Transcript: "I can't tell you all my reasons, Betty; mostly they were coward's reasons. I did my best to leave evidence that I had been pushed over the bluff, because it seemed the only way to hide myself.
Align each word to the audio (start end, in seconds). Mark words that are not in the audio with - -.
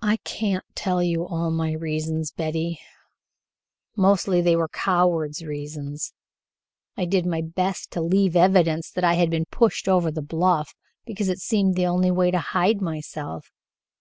"I 0.00 0.18
can't 0.18 0.62
tell 0.76 1.02
you 1.02 1.26
all 1.26 1.50
my 1.50 1.72
reasons, 1.72 2.30
Betty; 2.30 2.78
mostly 3.96 4.40
they 4.40 4.54
were 4.54 4.68
coward's 4.68 5.42
reasons. 5.42 6.12
I 6.96 7.04
did 7.04 7.26
my 7.26 7.40
best 7.42 7.90
to 7.94 8.00
leave 8.00 8.36
evidence 8.36 8.92
that 8.92 9.02
I 9.02 9.14
had 9.14 9.30
been 9.30 9.46
pushed 9.46 9.88
over 9.88 10.12
the 10.12 10.22
bluff, 10.22 10.72
because 11.04 11.28
it 11.28 11.40
seemed 11.40 11.74
the 11.74 11.86
only 11.86 12.12
way 12.12 12.30
to 12.30 12.38
hide 12.38 12.80
myself. 12.80 13.50